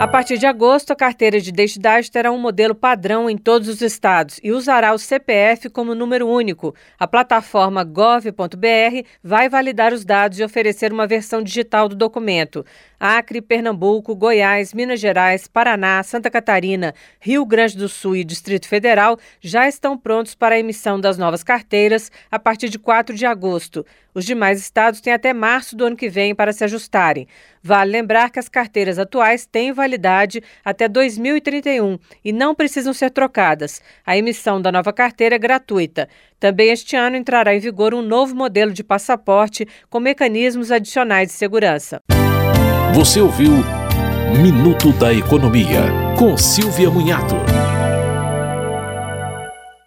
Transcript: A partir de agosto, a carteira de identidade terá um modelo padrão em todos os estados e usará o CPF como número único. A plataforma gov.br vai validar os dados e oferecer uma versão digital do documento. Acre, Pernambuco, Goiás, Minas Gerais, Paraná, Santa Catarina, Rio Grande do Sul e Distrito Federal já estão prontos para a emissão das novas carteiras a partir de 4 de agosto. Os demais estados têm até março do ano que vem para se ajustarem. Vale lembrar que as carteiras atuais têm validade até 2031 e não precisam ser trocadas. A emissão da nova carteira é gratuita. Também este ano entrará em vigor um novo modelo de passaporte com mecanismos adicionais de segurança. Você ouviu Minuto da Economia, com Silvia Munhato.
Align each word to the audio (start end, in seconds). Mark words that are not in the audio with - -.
A 0.00 0.08
partir 0.08 0.38
de 0.38 0.46
agosto, 0.46 0.92
a 0.92 0.96
carteira 0.96 1.38
de 1.38 1.50
identidade 1.50 2.10
terá 2.10 2.32
um 2.32 2.38
modelo 2.38 2.74
padrão 2.74 3.28
em 3.28 3.36
todos 3.36 3.68
os 3.68 3.82
estados 3.82 4.40
e 4.42 4.50
usará 4.50 4.94
o 4.94 4.98
CPF 4.98 5.68
como 5.68 5.94
número 5.94 6.26
único. 6.26 6.74
A 6.98 7.06
plataforma 7.06 7.84
gov.br 7.84 9.06
vai 9.22 9.50
validar 9.50 9.92
os 9.92 10.02
dados 10.02 10.38
e 10.38 10.42
oferecer 10.42 10.90
uma 10.90 11.06
versão 11.06 11.42
digital 11.42 11.86
do 11.86 11.94
documento. 11.94 12.64
Acre, 12.98 13.42
Pernambuco, 13.42 14.16
Goiás, 14.16 14.72
Minas 14.72 15.00
Gerais, 15.00 15.46
Paraná, 15.46 16.02
Santa 16.02 16.30
Catarina, 16.30 16.94
Rio 17.20 17.44
Grande 17.44 17.76
do 17.76 17.88
Sul 17.88 18.16
e 18.16 18.24
Distrito 18.24 18.68
Federal 18.68 19.18
já 19.38 19.68
estão 19.68 19.98
prontos 19.98 20.34
para 20.34 20.54
a 20.54 20.58
emissão 20.58 20.98
das 20.98 21.18
novas 21.18 21.42
carteiras 21.42 22.10
a 22.30 22.38
partir 22.38 22.70
de 22.70 22.78
4 22.78 23.14
de 23.14 23.26
agosto. 23.26 23.84
Os 24.12 24.24
demais 24.24 24.58
estados 24.58 25.00
têm 25.00 25.12
até 25.12 25.32
março 25.32 25.76
do 25.76 25.84
ano 25.84 25.96
que 25.96 26.08
vem 26.08 26.34
para 26.34 26.52
se 26.52 26.64
ajustarem. 26.64 27.28
Vale 27.62 27.92
lembrar 27.92 28.30
que 28.30 28.40
as 28.40 28.48
carteiras 28.48 28.98
atuais 28.98 29.46
têm 29.46 29.72
validade 29.72 29.89
até 30.64 30.88
2031 30.88 31.98
e 32.24 32.32
não 32.32 32.54
precisam 32.54 32.92
ser 32.92 33.10
trocadas. 33.10 33.80
A 34.04 34.16
emissão 34.16 34.60
da 34.60 34.70
nova 34.70 34.92
carteira 34.92 35.36
é 35.36 35.38
gratuita. 35.38 36.08
Também 36.38 36.70
este 36.70 36.96
ano 36.96 37.16
entrará 37.16 37.54
em 37.54 37.60
vigor 37.60 37.94
um 37.94 38.02
novo 38.02 38.34
modelo 38.34 38.72
de 38.72 38.84
passaporte 38.84 39.66
com 39.88 40.00
mecanismos 40.00 40.70
adicionais 40.70 41.28
de 41.28 41.34
segurança. 41.34 42.00
Você 42.94 43.20
ouviu 43.20 43.52
Minuto 44.40 44.92
da 44.92 45.12
Economia, 45.12 45.82
com 46.16 46.36
Silvia 46.36 46.88
Munhato. 46.88 47.79